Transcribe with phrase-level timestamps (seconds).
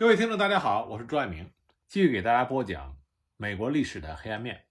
[0.00, 1.50] 各位听众，大家好，我是朱爱明，
[1.88, 2.96] 继续给大家播讲
[3.36, 4.66] 美国历史的黑暗面。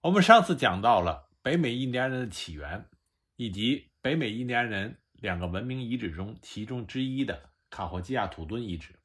[0.00, 2.84] 我们上次讲到了北美印第安人的起源，
[3.36, 8.98] 以及北美印第安人两个文明遗址中其中之一的卡霍基亚土墩遗址。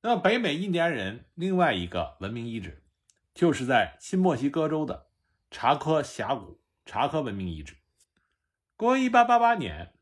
[0.00, 2.84] 那么，北美印第安人另外一个文明遗址，
[3.34, 5.08] 就是在新墨西哥州的
[5.50, 7.74] 查科峡谷查科文明遗址。
[8.76, 9.94] 公元1888年，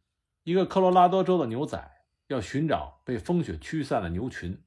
[0.43, 1.91] 一个科罗拉多州的牛仔。
[2.33, 4.61] 要寻找被风雪驱散的牛群，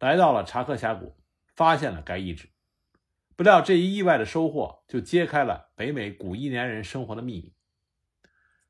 [0.00, 1.14] 来到了查克峡谷，
[1.54, 2.48] 发现了该遗址。
[3.36, 7.54] 不料这一意外的收获，就揭开了北美古印第安人生活的秘密。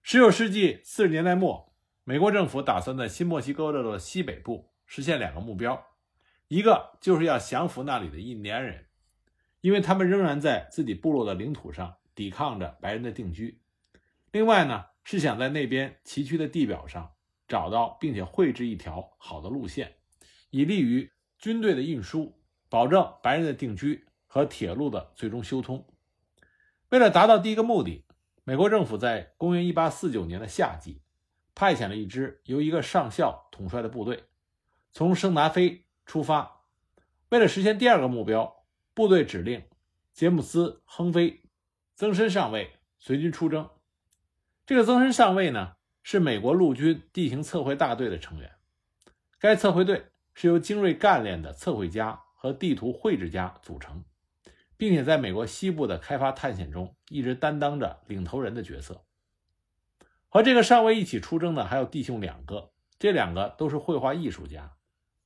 [0.02, 5.86] 十九世纪四十年代末，美国政府打算在新墨西哥州的西北部实现两个目标：
[6.48, 8.86] 一个就是要降服那里的印第安人，
[9.60, 13.60] 因为他们仍然在自己部落的领土上抵抗着白人的定居；
[14.32, 17.12] 另外呢，是想在那边崎岖的地表上。
[17.52, 19.96] 找到并且绘制一条好的路线，
[20.48, 25.86] 以利于军队的运输，保证白人的定居和铁路的最终修通。
[26.88, 28.06] 为了达到第一个目的，
[28.44, 31.02] 美国政府在公元1849年的夏季，
[31.54, 34.24] 派遣了一支由一个上校统帅的部队，
[34.90, 36.62] 从圣达菲出发。
[37.28, 38.64] 为了实现第二个目标，
[38.94, 39.62] 部队指令
[40.14, 41.42] 杰姆斯·亨菲
[41.94, 43.68] 增身上尉随军出征。
[44.64, 45.76] 这个增身上尉呢？
[46.02, 48.52] 是美国陆军地形测绘大队的成员。
[49.38, 54.04] 该测绘队是由精锐干练的测绘家和地图绘制家组成，
[54.76, 59.04] 并且在美国西部的开发探险中一直担当着领头人的角色。
[60.28, 64.76] 和这个上尉一起出征的还有弟兄两个，这两个都是绘画艺术家，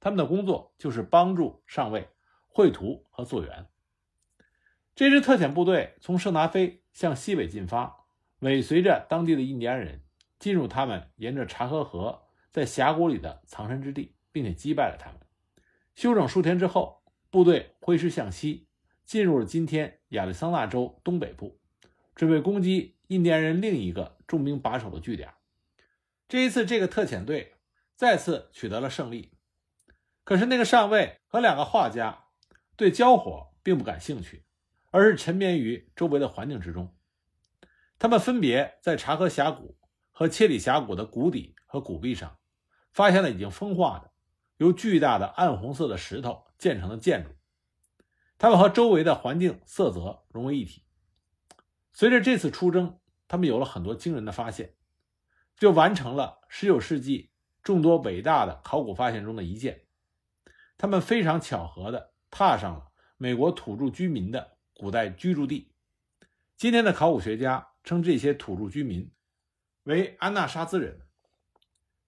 [0.00, 2.08] 他们的工作就是帮助上尉
[2.48, 3.66] 绘图和作圆。
[4.94, 8.06] 这支特遣部队从圣达菲向西北进发，
[8.40, 10.00] 尾随着当地的印第安人。
[10.38, 15.20] 进入他们沿着查河河在峡谷里的藏身之地，并且击败了他们。
[15.94, 18.68] 休整数天之后，部队挥师向西，
[19.04, 21.58] 进入了今天亚利桑那州东北部，
[22.14, 25.32] 准备攻击印第安人另一个重兵把守的据点。
[26.28, 27.54] 这一次，这个特遣队
[27.94, 29.32] 再次取得了胜利。
[30.24, 32.24] 可是，那个上尉和两个画家
[32.76, 34.44] 对交火并不感兴趣，
[34.90, 36.94] 而是沉湎于周围的环境之中。
[37.98, 39.78] 他们分别在查河峡谷。
[40.18, 42.38] 和切里峡谷的谷底和谷壁上，
[42.90, 44.10] 发现了已经风化的、
[44.56, 47.32] 由巨大的暗红色的石头建成的建筑，
[48.38, 50.84] 它们和周围的环境色泽融为一体。
[51.92, 54.74] 随着这次出征，他们有了很多惊人的发现，
[55.54, 57.28] 就完成了19世纪
[57.62, 59.82] 众多伟大的考古发现中的一件。
[60.78, 62.86] 他们非常巧合地踏上了
[63.18, 65.74] 美国土著居民的古代居住地。
[66.56, 69.10] 今天的考古学家称这些土著居民。
[69.86, 71.02] 为安纳沙兹人，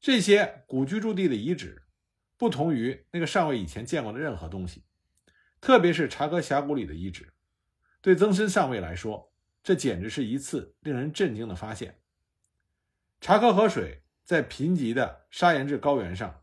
[0.00, 1.84] 这些古居住地的遗址，
[2.37, 4.83] 不同于那个上尉以前见过的任何东西，
[5.61, 7.33] 特别是查戈峡谷里的遗址。
[8.00, 12.00] 对曾参上尉来说，这简直是一次令人震惊的发现。
[13.21, 16.43] 查科河水在贫瘠的沙岩质高原上，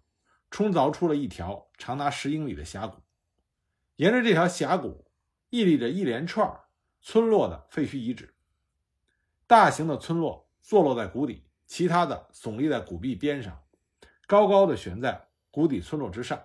[0.49, 3.01] 冲凿出了一条长达十英里的峡谷，
[3.97, 5.05] 沿着这条峡谷，
[5.49, 6.49] 屹立着一连串
[7.01, 8.33] 村落的废墟遗址，
[9.45, 10.44] 大型的村落。
[10.67, 13.63] 坐落在谷底，其他的耸立在谷壁边上，
[14.25, 16.43] 高高的悬在谷底村落之上。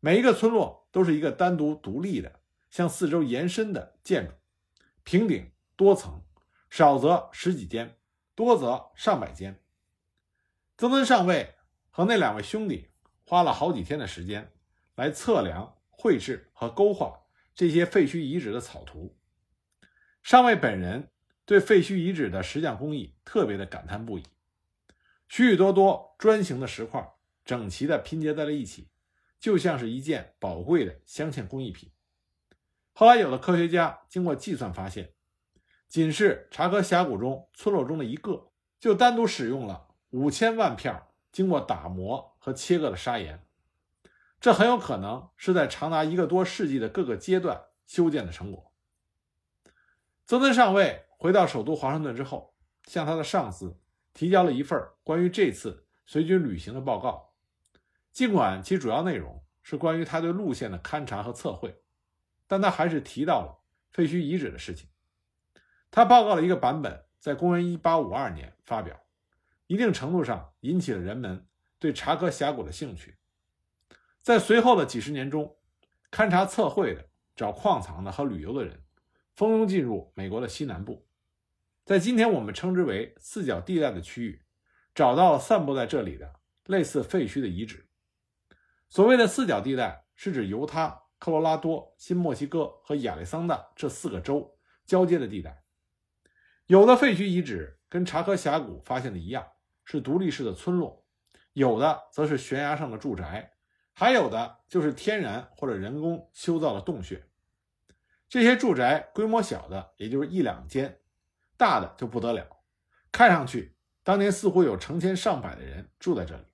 [0.00, 4.32] 每一个村落都是一个单独独立的、向四周延伸的建筑，
[5.04, 6.22] 平顶多层，
[6.70, 7.98] 少则十几间，
[8.34, 9.62] 多则上百间。
[10.78, 11.56] 曾孙上尉
[11.90, 12.88] 和那两位兄弟
[13.26, 14.50] 花了好几天的时间
[14.94, 17.20] 来测量、绘制和勾画
[17.54, 19.14] 这些废墟遗址的草图。
[20.22, 21.10] 上尉本人。
[21.50, 24.22] 对废墟遗址的石匠工艺特别的感叹不已，
[25.26, 27.12] 许许多多砖形的石块
[27.44, 28.86] 整齐的拼接在了一起，
[29.40, 31.90] 就像是一件宝贵的镶嵌工艺品。
[32.92, 35.12] 后来，有的科学家经过计算发现，
[35.88, 43.44] 仅是查科峡谷中村落中的一个，就单独使用了五千万片经过打磨和切割的砂岩，
[44.40, 48.72] 这很有可能是在长达一个多世纪的各个阶段修建的成果。
[50.24, 51.06] 泽登上尉。
[51.22, 53.78] 回到首都华盛顿之后，向他的上司
[54.14, 57.34] 提交了一份关于这次随军旅行的报告。
[58.10, 61.82] 尽管其主要内容是关于他对路线的勘察和测绘，
[62.46, 64.88] 但他还是提到了废墟遗址的事情。
[65.90, 68.98] 他报告了一个版本，在公元1852年发表，
[69.66, 71.46] 一定程度上引起了人们
[71.78, 73.18] 对查科峡谷的兴趣。
[74.22, 75.54] 在随后的几十年中，
[76.10, 78.82] 勘察测绘的、找矿藏的和旅游的人
[79.34, 81.06] 蜂拥进入美国的西南部。
[81.90, 84.44] 在今天我们称之为四角地带的区域，
[84.94, 87.88] 找到了散布在这里的类似废墟的遗址。
[88.88, 94.56] 所谓的四角地带是指犹他、科罗拉多、新墨西哥和亚利桑那这四个州
[94.86, 95.64] 交接的地带。
[96.66, 99.44] 有的废墟遗址跟查科峡谷发现的一样，
[99.84, 101.02] 是独立式的村落；
[101.54, 103.54] 有的则是悬崖上的住宅，
[103.94, 107.26] 还有的就是天然或者人工修造的洞穴。
[108.28, 110.88] 这些住宅规模小的，也就是一两间；
[111.60, 112.56] 大的就不得了，
[113.12, 116.44] 看上去当年似乎有成千上百的人住在这里。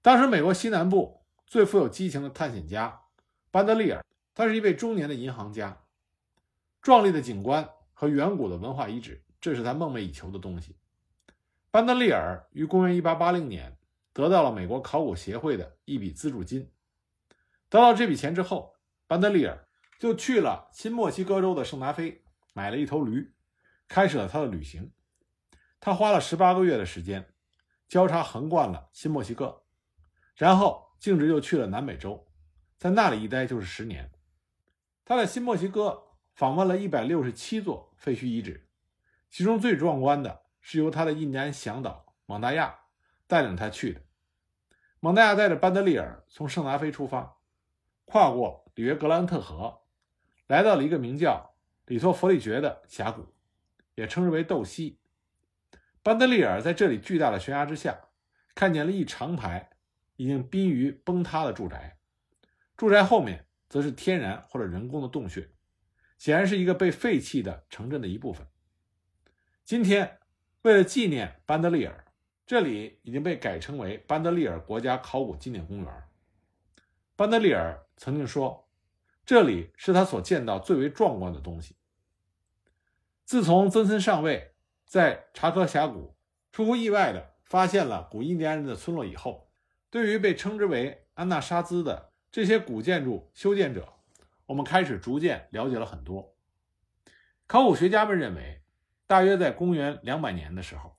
[0.00, 3.02] 当时，美国西南部最富有激情的探险家
[3.50, 4.02] 班德利尔，
[4.34, 5.82] 他是一位中年的银行家。
[6.80, 10.74] 壮丽的景观和远古的文化遗址，这是他梦寐以求的东西。
[11.70, 13.76] 班德利尔于公元1880年
[14.14, 16.72] 得到了美国考古协会的一笔资助金。
[17.68, 18.74] 得到这笔钱之后，
[19.06, 19.68] 班德利尔
[19.98, 22.24] 就去了新墨西哥州的圣达菲，
[22.54, 23.34] 买了一头驴，
[23.88, 24.92] 开始了他的旅行。
[25.80, 27.32] 他花了十八个月的时间，
[27.88, 29.62] 交叉横贯了新墨西哥。
[30.34, 32.26] 然后径直又去了南美洲，
[32.76, 34.10] 在那里一待就是十年。
[35.04, 36.02] 他在新墨西哥
[36.34, 38.68] 访问了一百六十七座废墟遗址，
[39.30, 42.80] 其中最壮观的是由他的印第安向导蒙大亚
[43.26, 44.00] 带领他去的。
[44.98, 47.36] 蒙大亚带着班德利尔从圣达菲出发，
[48.04, 49.82] 跨过里约格兰特河，
[50.48, 51.54] 来到了一个名叫
[51.86, 53.24] 里托弗里爵的峡谷，
[53.96, 55.00] 也称之为斗溪。
[56.04, 57.98] 班德利尔在这里巨大的悬崖之下，
[58.54, 59.70] 看见了一长排。
[60.18, 61.98] 已经濒于崩塌的住宅，
[62.74, 65.50] 住宅后面则是天然或者人工的洞穴，
[66.16, 68.46] 显然是一个被废弃的城镇的一部分。
[69.62, 70.18] 今天，
[70.62, 72.06] 为了纪念班德利尔，
[72.46, 76.02] 这里已经被改称为班德利尔国家考古纪念公园。
[77.14, 78.70] 班德利尔曾经说，
[79.26, 81.76] 这里是他所见到最为壮观的东西。
[83.26, 86.14] 自从曾森上尉在查科峡谷
[86.52, 89.50] 出乎意外地发现了古印第安人的村落以后，
[89.90, 93.94] 对于被称之为安纳沙兹的这些古建筑修建者，
[94.46, 96.36] 我们开始逐渐了解了很多。
[97.48, 98.62] 考古学家们认为，
[99.08, 100.96] 大约在公元两百年的时候，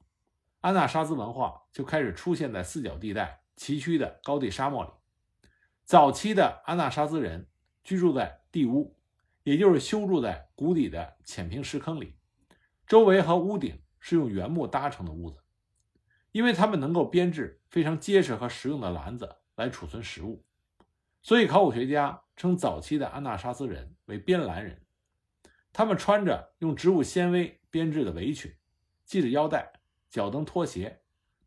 [0.60, 4.90] 安纳沙兹文化就开始出现在四角地带崎岖的高地沙漠里。
[5.86, 7.48] 早期的安纳沙兹人
[7.86, 8.97] 居住在地屋，
[9.48, 12.18] 也就是修筑在谷底的浅平石坑里，
[12.86, 15.40] 周围和屋顶是用原木搭成的屋子。
[16.34, 20.44] 因为他们能够编制非常结实和实用的篮子来储存食物，
[21.22, 24.86] 所以考古学家称早期的安纳沙斯人为边兰人。
[25.72, 28.54] 他们穿着用植物纤维编制的围裙，
[29.06, 29.72] 系着腰带，
[30.10, 31.00] 脚蹬拖鞋，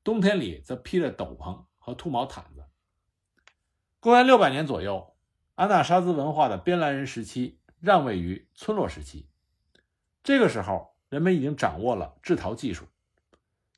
[0.02, 2.64] 冬天里则披着斗篷和兔毛毯子。
[4.00, 5.14] 公元六百年左右，
[5.55, 9.27] 安纳沙兹文化的边兰人时期让位于村落时期。
[10.23, 12.87] 这个时候，人们已经掌握了制陶技术。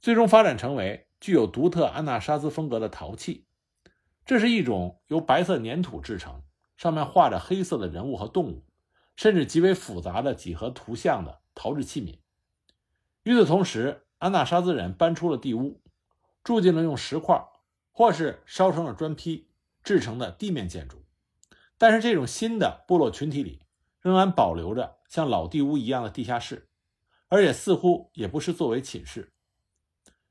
[0.01, 3.47] 最终发展成为具有独特安纳沙兹风格的陶器，
[4.27, 6.43] 这是一种由白色粘土制成，
[6.77, 8.65] 上面画着黑色的人物和动物，
[9.15, 12.19] 甚至极为复杂的几何图像的陶制器皿。
[13.23, 15.81] 与此同时，安纳沙兹人搬出了地屋，
[16.43, 17.41] 住进了用石块
[17.93, 19.47] 或是烧成了砖坯
[19.85, 21.05] 制成的地面建筑。
[21.79, 23.61] 但是，这种新的部落群体里
[24.03, 26.69] 仍然保留着像老地屋一样的地下室，
[27.29, 29.33] 而且似乎也不是作为寝室。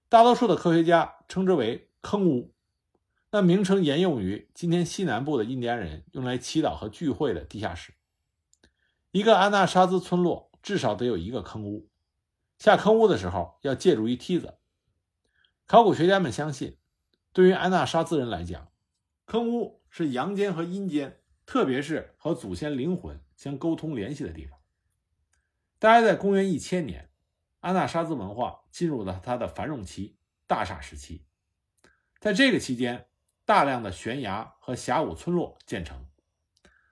[0.09, 2.53] 大多数的科学家称之为坑屋，
[3.31, 7.93] 那名称沿用于今天西南部的印第安人用来祈祷和聚会的地下室。
[9.11, 11.87] 一个安纳沙兹村落至少得有一个坑屋，
[12.59, 14.55] 下坑屋的时候要借助于梯子。
[15.65, 16.77] 考古学家们相信，
[17.31, 18.67] 对于安纳沙兹人来讲，
[19.25, 24.59] 坑屋是阳间和阴间，特别是和祖先灵魂相沟通联系的地方。
[25.79, 27.09] 大约在公元一千年。
[27.61, 31.25] 安纳沙兹文化进入了它的繁荣期、大厦时期。
[32.19, 33.07] 在这个期间，
[33.45, 36.07] 大量的悬崖和峡谷村落建成。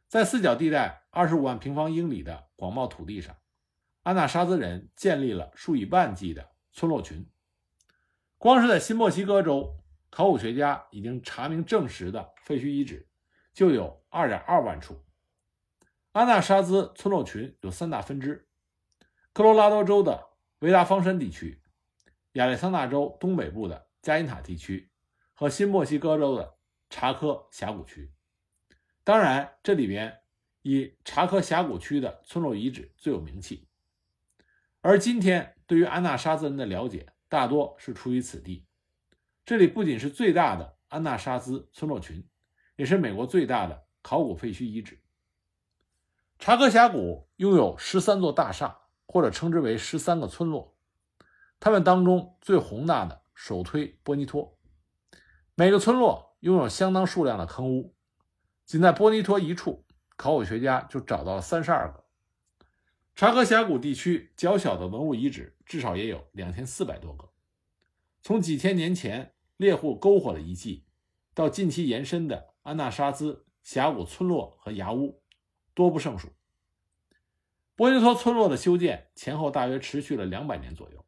[0.07, 3.35] 在四角地带二十五万平方英里的广袤土地上，
[4.01, 7.27] 安纳沙兹人建立了数以万计的村落群。
[8.39, 9.75] 光是在新墨西哥州，
[10.09, 13.07] 考古学家已经查明证实的废墟遗址
[13.53, 15.03] 就有二点二万处。
[16.11, 18.47] 安纳沙兹村落群有三大分支：
[19.33, 20.29] 科罗拉多州的。
[20.59, 21.61] 维达方山地区、
[22.33, 24.91] 亚利桑那州东北部的加因塔地区
[25.33, 26.57] 和新墨西哥州的
[26.89, 28.11] 查科峡谷区，
[29.05, 30.19] 当然，这里边
[30.61, 33.69] 以查科峡谷区的村落遗址最有名气。
[34.81, 38.65] 而今天对于安纳沙兹人的了解，大多是出于此地。
[39.45, 42.27] 这里不仅是最大的安纳沙兹村落群，
[42.75, 44.99] 也是美国最大的考古废墟遗址。
[46.39, 48.79] 查科峡谷拥有十三座大厦。
[49.11, 50.77] 或者称之为十三个村落，
[51.59, 54.55] 他们当中最宏大的首推波尼托。
[55.55, 57.95] 每个村落拥有相当数量的坑屋，
[58.67, 59.83] 仅在波尼托一处，
[60.15, 62.05] 考古学家就找到了三十二个。
[63.15, 67.31] 查科峡谷地区较小的文物遗址至少也有两千四百多个，
[68.21, 70.85] 从几千年前猎户篝火的遗迹，
[71.33, 75.18] 到近期延伸的安纳沙兹峡谷村落和崖屋，
[75.79, 76.27] 多不胜数。
[77.77, 81.05] 波尼托村落的修建前后大约持续了两百年左右，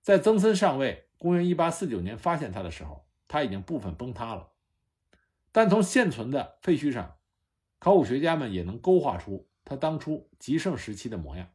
[0.00, 4.52] 在曾森上尉公元一八四九年发现它的时候，它已经部分崩塌了，
[5.52, 7.18] 但从现存的废墟上，
[7.78, 9.46] 考古学家们也能勾画出。
[9.66, 11.50] 他当初极盛时期的模样，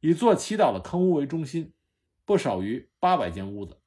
[0.00, 1.74] 以做祈祷的坑屋为中心，
[2.24, 3.78] 不少于八百间屋子，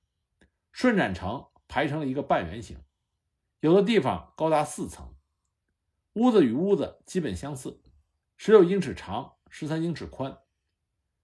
[0.72, 2.78] 顺展成排成了一个半圆形，
[3.60, 5.16] 有的地方高达四层。
[6.20, 7.82] 屋子与屋子基本相似，
[8.36, 10.38] 十六英尺长，十三英尺宽。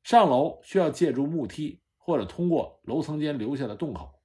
[0.04, 4.22] 上楼需要借助木梯或者通过楼层间留下的洞口。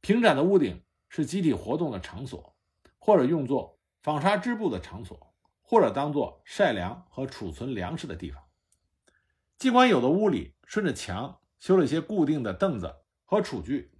[0.00, 2.56] 平展的屋顶是集体活动的场所，
[3.00, 5.34] 或者用作纺纱织布的场所。
[5.66, 8.44] 或者当做晒粮和储存粮食的地方。
[9.58, 13.90] 尽管有的屋里顺着墙修了一些固定的凳子和厨具，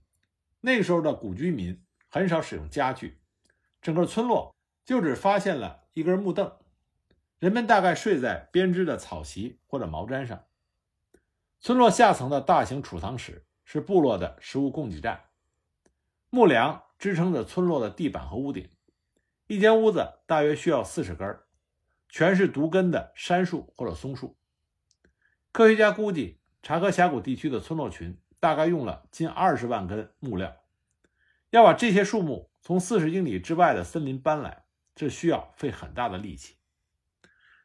[0.60, 3.18] 那时候的古居民很少使用家具，
[3.80, 4.54] 整个村落
[4.84, 6.52] 就只发现了一根木凳，
[7.38, 10.44] 人们大概睡在编织的草席或者毛毡上。
[11.60, 15.24] 村落下层的大型储藏室是部落的食物供给站，
[16.30, 18.68] 木梁支撑着村落的地板和屋顶，
[19.46, 21.38] 一间屋子大约需要四十根。
[22.10, 24.36] 全是独根的杉树或者松树。
[25.50, 30.54] 科学家估计，查科峡谷地区的村落群大概用了近二十万根木料。
[31.50, 34.63] 要把这些树木从四十英里之外的森林搬来，
[34.94, 36.56] 这需要费很大的力气。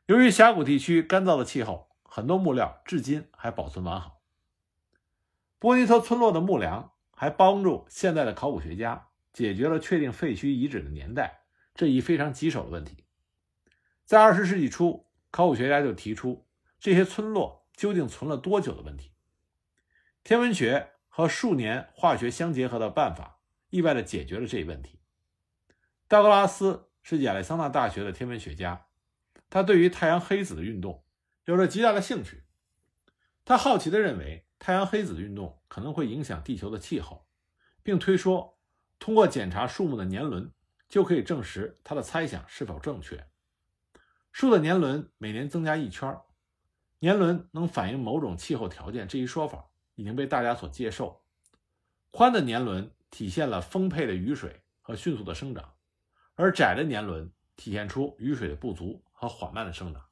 [0.05, 4.21] 由于峡谷地区干燥的气候，很多木料至今还保存完好。
[5.59, 11.41] 波尼托村落的木梁还帮助现在的考古学家解决了确定废墟遗址的年代
[11.75, 13.05] 这一非常棘手的问题。
[14.05, 16.47] 在二十世纪初，考古学家就提出
[16.79, 19.11] 这些村落究竟存了多久的问题。
[20.23, 24.99] 天文学和数年化学相结合的办法，意外地解决了这一问题。
[26.07, 28.85] 道格拉斯是亚利桑那大学的天文学家，
[29.49, 31.03] 他对于太阳黑子的运动
[31.45, 32.43] 有着极大的兴趣。
[33.43, 37.25] 他好奇地认为，太阳黑子的运动可能会影响地球的气候，
[37.81, 38.59] 并推说，
[38.99, 40.51] 通过检查树木的年轮，
[40.87, 43.25] 就可以证实他的猜想是否正确。
[44.31, 46.15] 树的年轮每年增加一圈，
[46.99, 51.23] 年轮能反映某种气候条件，这一说法已经被大家所接受。
[52.11, 55.73] 宽的年轮体现了丰沛的雨水和迅速的生长，
[56.41, 60.05] 而窄的年轮体现出雨水的不足和缓慢的生长。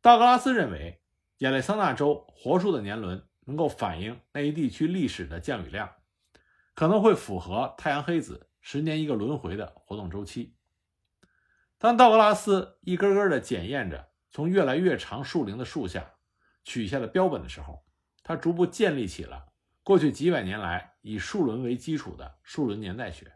[0.00, 1.02] 道格拉斯认为，
[1.38, 5.92] 亚利桑那州活树的年轮能够反映那一地区历史的降雨量，
[6.72, 10.54] 可能会符合太阳黑子十年一个轮回的活动周期。
[11.78, 16.14] 当道格拉斯一根根地检验着从越来越长树龄的树下
[16.62, 17.84] 取下的标本的时候，
[18.22, 19.48] 他逐步建立起了
[19.82, 23.32] 过去几百年来以树轮为基础的树轮年代学。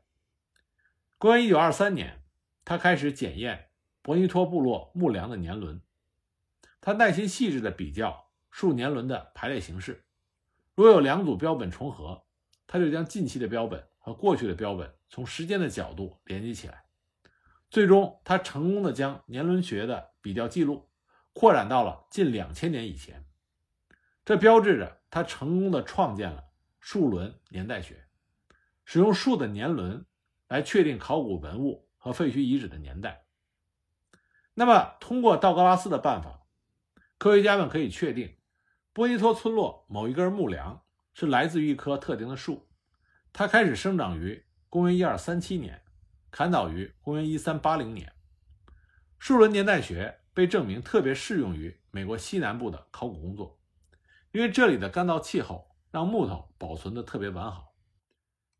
[1.23, 2.21] 公元1923年，
[2.64, 3.69] 他开始检验
[4.02, 5.81] 博尼托部落木梁的年轮。
[6.81, 10.05] 他耐心细致地比较树年轮的排列形式，
[10.75, 12.25] 如有两组标本重合，
[12.67, 16.87] 他就将近期的标本和过去的标本从时间的角度连接起来。
[17.71, 20.91] 最终，他成功的将年轮学的比较记录
[21.33, 23.25] 扩展到了近两千年以前，
[24.25, 26.47] 这标志着他成功的创建了
[26.81, 28.09] 树轮年代学，
[28.85, 30.05] 使用树的年轮
[30.52, 33.25] 来确定考古文物和废墟遗址的年代。
[34.52, 36.42] 那么，通过道格拉斯的办法，
[37.16, 38.37] 科学家们可以确定
[38.92, 40.82] 波尼托村落某一根木梁
[41.14, 42.68] 是来自于一棵特定的树，
[43.32, 45.82] 它开始生长于公元一二三七年。
[46.30, 48.12] 砍倒于公元一三八零年，
[49.18, 53.59] 树轮年代学被证明特别适用于美国西南部的考古工作，
[54.32, 57.72] 因为这里的干燥气候让木头保存的特别完好。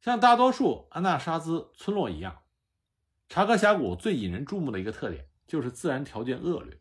[0.03, 2.43] 像大多数安纳沙兹村落一样，
[3.31, 6.81] 查科峡谷最引人注目的一个特点就是自然条件恶劣，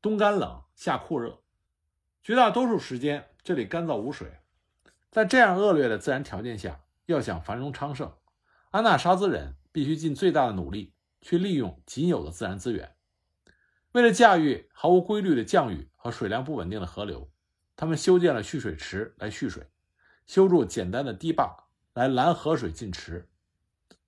[0.00, 1.42] 冬干冷，夏酷热，
[2.22, 4.38] 绝大多数时间这里干燥无水。
[5.10, 8.12] 在这样恶劣的自然条件下，要想繁荣昌盛，
[8.70, 9.56] 安纳沙兹人。
[9.74, 10.92] 必须尽最大的努力
[11.22, 12.94] 去利用仅有的自然资源。
[13.92, 17.32] 为了驾驭毫无规律的降雨和水量不稳定的河流，
[17.74, 19.70] 他们修建了蓄水池来蓄水，
[20.26, 23.28] 修筑简单的堤坝来拦河水进池。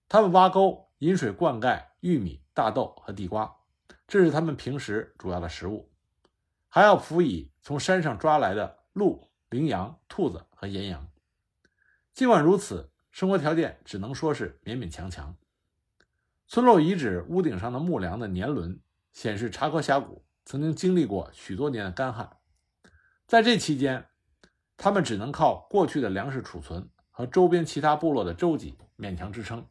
[0.09, 3.57] 他们挖沟引水灌溉玉米、大豆和地瓜，
[4.07, 5.91] 这是他们平时主要的食物。
[6.69, 11.09] 还要辅以从山上抓来的鹿、羚羊、兔子和岩羊。
[12.12, 12.91] 尽管如此。
[13.14, 15.37] 生活条件只能说是勉勉强强。
[16.49, 18.81] 村落遗址屋顶上的木梁的年轮
[19.12, 22.38] 显示，查科峡谷曾经经历过许多年的干旱，
[23.29, 24.09] 在这期间，
[24.76, 29.68] 他们只能靠过去的粮食储存和周边其他部落的周济勉强支撑。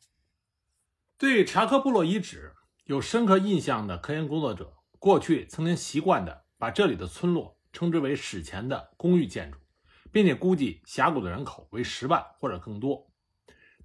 [1.17, 2.53] 对查科部落遗址
[2.85, 9.59] 有深刻印象的科研工作者，过去曾经习惯的把这里的村落称之为史前的公寓建筑，
[10.09, 13.11] 并且估计峡谷的人口为十万或者更多。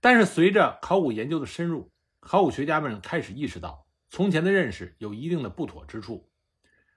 [0.00, 6.30] 但是随着考古研究的深入，考古学家们开始意识到，从前的认识有一定的不妥之处。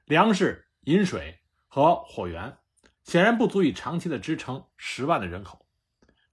[0.06, 2.56] 粮食、饮水和火源
[3.04, 5.66] 显然不足以长期的支撑十万的人口。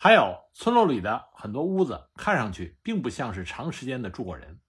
[0.00, 4.61] 还有村落里的很多屋子，看上去并不像是长时间的住过人。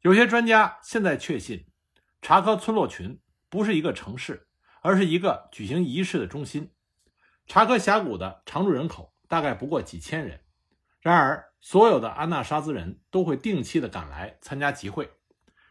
[0.00, 1.66] 有些专家现在确信，
[2.22, 3.20] 查科村落群
[3.50, 4.48] 不是一个城市，
[4.80, 6.72] 而是一个举行仪式的中心。
[7.46, 10.40] 查科峡谷的常住人口大概不过几千人，
[11.00, 15.10] 然而所有的安纳沙兹人都会定期的赶来参加集会。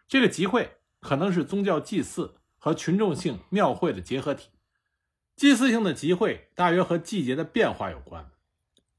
[0.07, 4.51] 这个集会可能是宗教祭祀和群众性庙会的结合体。
[5.35, 8.29] 祭祀性的集会大约和季节的变化有关。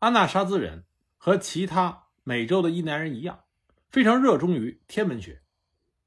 [0.00, 0.85] 阿纳沙兹人
[1.17, 3.45] 和其他美洲的印第安人一样，
[3.88, 5.43] 非常热衷于天文学。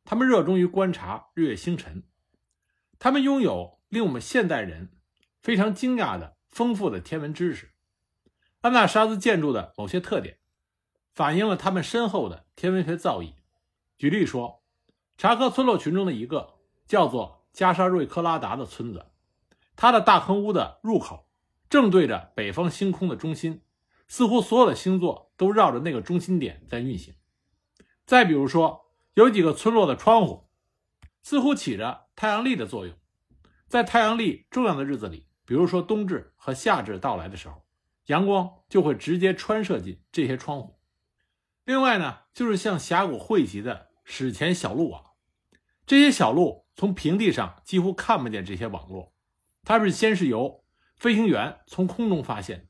[0.05, 2.03] 他们热衷于观察日月星辰。
[2.99, 4.91] 他们拥有令我们现代人
[5.41, 7.71] 非常惊讶的丰富的天文知识。
[8.61, 10.37] 阿纳沙兹建筑的某些特点，
[11.13, 13.33] 反映了他们深厚的天文学造诣。
[13.97, 14.63] 举例说，
[15.17, 19.07] 查科村落群中的一个叫做加沙瑞克拉达的村子，
[19.75, 21.27] 它的大坑屋的入口
[21.69, 23.63] 正对着北方星空的中心。
[24.09, 27.13] 似乎所有的星座都绕着那个中心点在运行。
[28.05, 30.49] 再比如说，有几个村落的窗户
[31.21, 32.95] 似乎起着太阳历的作用，
[33.67, 37.63] 在太阳历重要的日子里，比如说冬至和夏至到来的时候，
[38.07, 40.79] 阳光就会直接穿射进这些窗户。
[41.65, 45.11] 另外呢，就是向峡谷汇集的史前小路网，
[45.85, 49.13] 这些小路从平地上几乎看不见这些网络，
[49.63, 50.63] 它是先是由
[50.95, 52.68] 飞行员从空中发现。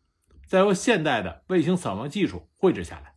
[0.49, 3.13] 再由现代的卫星扫描技术绘制下来，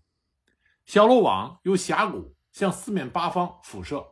[0.85, 4.07] 小路网由峡谷向四面八方辐射。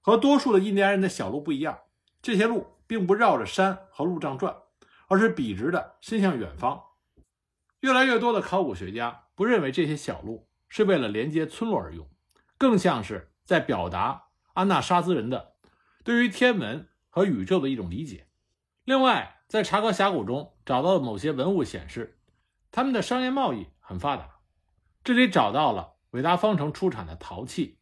[0.00, 1.80] 和多数的印第安人的小路不一样，
[2.22, 4.56] 这些路并不绕着山和路障转，
[5.08, 6.82] 而是笔直的伸向远方。
[7.80, 12.08] 越来越多的考古学家不认为这些小路是为了连接村落而用，
[12.56, 15.52] 更像是在表达安纳沙兹人的
[16.02, 18.28] 对于天文和宇宙的一种理解。
[18.84, 22.14] 另外，在查克峡谷中找到的某些文物显示。
[22.70, 24.40] 他们的商业贸易很发达，
[25.02, 27.78] 这里找到了伟大方城出产的陶器，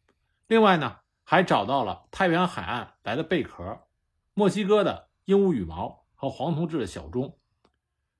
[0.47, 3.87] 另外呢，还找到了太平洋海岸来的贝壳、
[4.33, 7.37] 墨西哥的鹦鹉羽毛和黄铜制的小钟。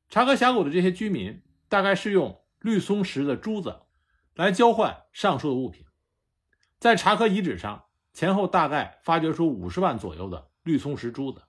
[0.10, 3.82] 查科峡谷的这些居民大概是用绿松石的珠子
[4.36, 5.86] 来交换上述的物品。
[6.80, 11.44] 在查科遗址上，前后大概发掘出五十万左右的绿松石珠子。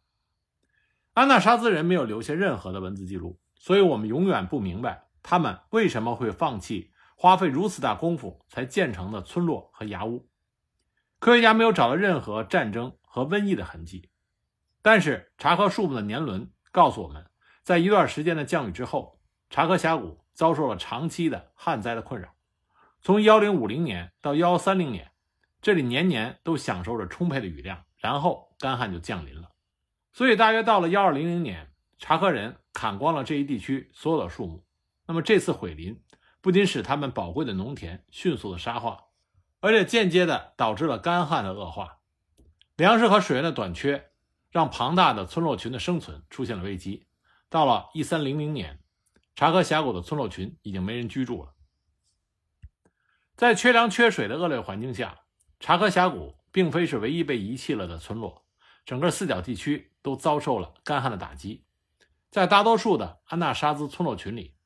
[1.13, 5.08] 安纳沙兹人没有留下任何的文字记录，所以我们永远不明白。
[5.31, 10.27] 他们为什么会放弃花费如此大功夫才建成的村落和崖屋？
[11.19, 14.09] 科学家没有找到任何战争和瘟疫的痕迹，
[14.81, 17.27] 但是查科树木的年轮告诉我们，
[17.63, 22.31] 在一段时间的降雨之后，查科峡谷遭受了长期的旱灾的困扰。
[23.03, 25.11] 从幺零五零年到幺三零年，
[25.61, 29.51] 这里年年都享受着充沛的雨量，然后干旱就降临了。
[30.11, 34.65] 所以，大约到了幺二零零年，查科人砍光了这一地区所有的树木。
[35.09, 36.05] 那么这次毁林
[36.43, 39.05] 不仅使他们宝贵的农田迅速的沙化，
[39.61, 42.01] 而且间接的导致了干旱的恶化，
[42.77, 44.11] 粮食和水源的短缺，
[44.51, 47.07] 让庞大的村落群的生存出现了危机。
[47.49, 48.81] 到了一三零零年，
[49.35, 51.55] 查科峡谷的村落群已经没人居住了。
[53.35, 55.21] 在缺粮缺水的恶劣环境下，
[55.59, 58.45] 查科峡谷并非是唯一被遗弃了的村落，
[58.85, 61.65] 整个四角地区都遭受了干旱的打击。
[62.31, 64.58] 在大多数的安纳沙兹村落群里。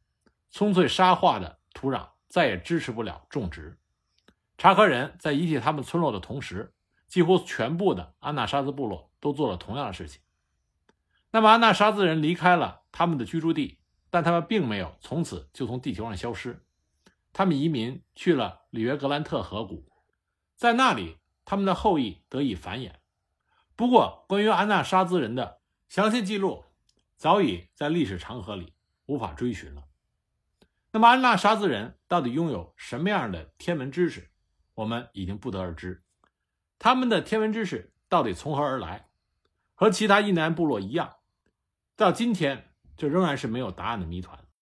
[0.52, 3.78] 葱翠沙化的土壤再也支持不了种植。
[4.58, 6.74] 查科人在遗弃他们村落的同时，
[7.08, 10.20] 几乎全部的安纳沙兹部落都做了同样的事情。
[11.30, 13.78] 那么，安纳沙兹人离开了他们的居住地，
[14.10, 16.62] 但他们并没有从此就从地球上消失。
[17.32, 19.90] 他们移民去了里约格兰特河谷，
[20.54, 22.92] 在那里，他们的后裔得以繁衍。
[23.74, 26.66] 不过，关于安纳沙兹人的详细记录，
[27.16, 28.74] 早已在历史长河里
[29.06, 29.84] 无法追寻了。
[30.94, 34.28] 那么，安纳沙兹人到底拥有什么样的天文知识？
[34.74, 36.05] 我们已经不得而知。
[36.78, 39.09] 他们的天文知识到底从何而来？
[39.74, 41.16] 和其他印第安部落一样，
[41.96, 44.41] 到今天这仍然是没有答案的谜团。